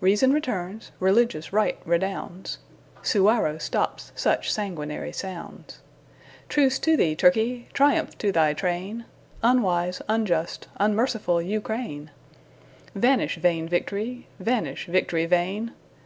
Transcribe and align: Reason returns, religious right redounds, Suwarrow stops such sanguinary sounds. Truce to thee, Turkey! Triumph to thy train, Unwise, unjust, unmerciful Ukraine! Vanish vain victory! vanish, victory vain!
Reason 0.00 0.32
returns, 0.32 0.90
religious 1.00 1.52
right 1.52 1.78
redounds, 1.84 2.60
Suwarrow 3.02 3.58
stops 3.58 4.10
such 4.14 4.50
sanguinary 4.50 5.12
sounds. 5.12 5.80
Truce 6.48 6.78
to 6.78 6.96
thee, 6.96 7.14
Turkey! 7.14 7.68
Triumph 7.74 8.16
to 8.16 8.32
thy 8.32 8.54
train, 8.54 9.04
Unwise, 9.42 10.00
unjust, 10.08 10.68
unmerciful 10.78 11.42
Ukraine! 11.42 12.10
Vanish 12.94 13.36
vain 13.36 13.68
victory! 13.68 14.28
vanish, 14.38 14.86
victory 14.86 15.26
vain! 15.26 15.72